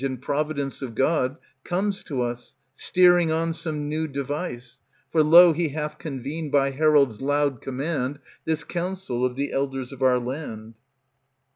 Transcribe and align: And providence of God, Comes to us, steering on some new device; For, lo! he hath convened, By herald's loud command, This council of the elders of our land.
And 0.03 0.19
providence 0.19 0.81
of 0.81 0.95
God, 0.95 1.37
Comes 1.63 2.03
to 2.05 2.23
us, 2.23 2.55
steering 2.73 3.31
on 3.31 3.53
some 3.53 3.87
new 3.87 4.07
device; 4.07 4.79
For, 5.11 5.21
lo! 5.21 5.53
he 5.53 5.67
hath 5.67 5.99
convened, 5.99 6.51
By 6.51 6.71
herald's 6.71 7.21
loud 7.21 7.61
command, 7.61 8.17
This 8.43 8.63
council 8.63 9.23
of 9.23 9.35
the 9.35 9.51
elders 9.51 9.91
of 9.93 10.01
our 10.01 10.17
land. 10.17 10.73